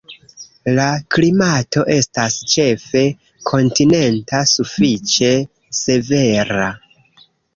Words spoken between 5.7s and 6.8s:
severa.